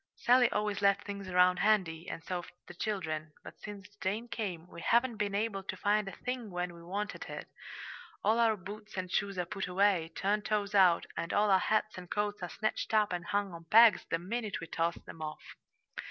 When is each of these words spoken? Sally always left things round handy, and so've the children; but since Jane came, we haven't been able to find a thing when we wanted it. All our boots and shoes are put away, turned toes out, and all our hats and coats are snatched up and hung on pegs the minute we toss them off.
Sally 0.15 0.51
always 0.51 0.81
left 0.81 1.03
things 1.05 1.29
round 1.29 1.59
handy, 1.59 2.09
and 2.09 2.23
so've 2.23 2.51
the 2.65 2.73
children; 2.73 3.33
but 3.43 3.59
since 3.59 3.87
Jane 4.01 4.27
came, 4.27 4.65
we 4.67 4.81
haven't 4.81 5.17
been 5.17 5.35
able 5.35 5.61
to 5.61 5.77
find 5.77 6.07
a 6.07 6.11
thing 6.11 6.49
when 6.49 6.73
we 6.73 6.81
wanted 6.81 7.25
it. 7.25 7.47
All 8.23 8.39
our 8.39 8.57
boots 8.57 8.97
and 8.97 9.11
shoes 9.11 9.37
are 9.37 9.45
put 9.45 9.67
away, 9.67 10.11
turned 10.15 10.43
toes 10.43 10.73
out, 10.73 11.05
and 11.15 11.31
all 11.31 11.51
our 11.51 11.59
hats 11.59 11.99
and 11.99 12.09
coats 12.09 12.41
are 12.41 12.49
snatched 12.49 12.95
up 12.95 13.13
and 13.13 13.25
hung 13.25 13.53
on 13.53 13.65
pegs 13.65 14.03
the 14.09 14.17
minute 14.17 14.59
we 14.59 14.65
toss 14.65 14.95
them 14.95 15.21
off. 15.21 15.55